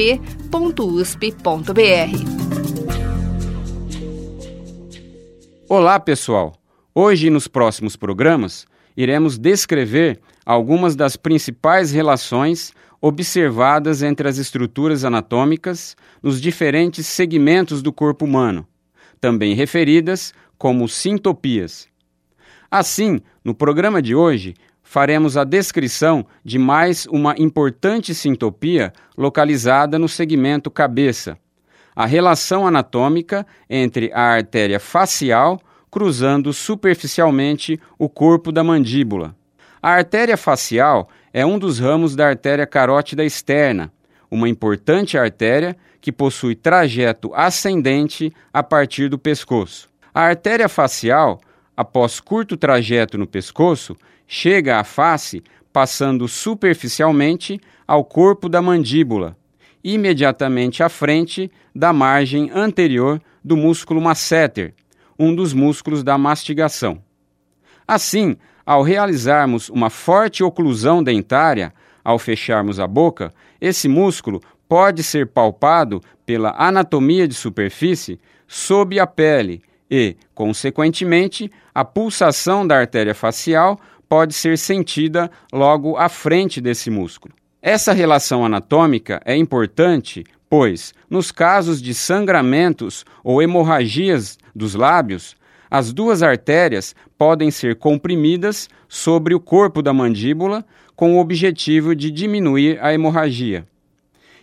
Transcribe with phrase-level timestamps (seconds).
[0.00, 0.30] tirapele@fmrp.usp.br.
[5.68, 6.54] Olá, pessoal.
[6.94, 8.66] Hoje e nos próximos programas
[8.96, 17.92] iremos descrever algumas das principais relações observadas entre as estruturas anatômicas nos diferentes segmentos do
[17.92, 18.66] corpo humano,
[19.20, 21.88] também referidas como sintopias.
[22.70, 24.54] Assim, no programa de hoje,
[24.90, 31.38] faremos a descrição de mais uma importante sintopia localizada no segmento cabeça,
[31.94, 35.60] a relação anatômica entre a artéria facial
[35.92, 39.32] cruzando superficialmente o corpo da mandíbula.
[39.80, 43.92] A artéria facial é um dos ramos da artéria carótida externa,
[44.28, 49.88] uma importante artéria que possui trajeto ascendente a partir do pescoço.
[50.12, 51.40] A artéria facial,
[51.80, 53.96] após curto trajeto no pescoço,
[54.28, 55.42] chega à face
[55.72, 59.34] passando superficialmente ao corpo da mandíbula,
[59.82, 64.74] imediatamente à frente da margem anterior do músculo masseter,
[65.18, 67.02] um dos músculos da mastigação.
[67.88, 68.36] Assim,
[68.66, 71.72] ao realizarmos uma forte oclusão dentária,
[72.04, 79.06] ao fecharmos a boca, esse músculo pode ser palpado pela anatomia de superfície sob a
[79.06, 86.90] pele e, consequentemente, a pulsação da artéria facial pode ser sentida logo à frente desse
[86.90, 87.34] músculo.
[87.62, 95.36] Essa relação anatômica é importante, pois, nos casos de sangramentos ou hemorragias dos lábios,
[95.70, 100.64] as duas artérias podem ser comprimidas sobre o corpo da mandíbula
[100.96, 103.64] com o objetivo de diminuir a hemorragia.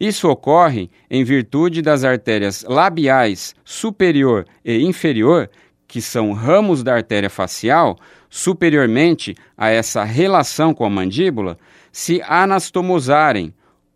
[0.00, 5.50] Isso ocorre em virtude das artérias labiais superior e inferior,
[5.86, 7.98] que são ramos da artéria facial,
[8.30, 11.58] superiormente a essa relação com a mandíbula,
[11.92, 13.52] se anastomosarem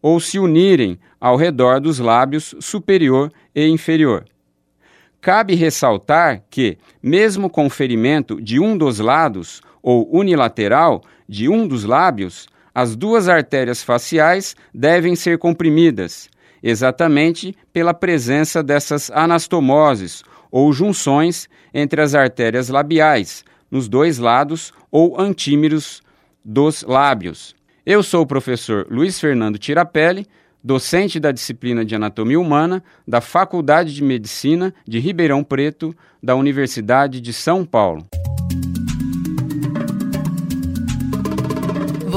[0.00, 4.24] ou se unirem ao redor dos lábios superior e inferior.
[5.20, 11.82] Cabe ressaltar que, mesmo com ferimento de um dos lados ou unilateral de um dos
[11.82, 12.46] lábios,
[12.78, 16.28] as duas artérias faciais devem ser comprimidas,
[16.62, 25.20] exatamente pela presença dessas anastomoses ou junções entre as artérias labiais, nos dois lados ou
[25.20, 26.04] antímeros
[26.44, 27.52] dos lábios.
[27.84, 30.24] Eu sou o professor Luiz Fernando Tirapelli,
[30.62, 37.20] docente da disciplina de Anatomia Humana da Faculdade de Medicina de Ribeirão Preto, da Universidade
[37.20, 38.06] de São Paulo.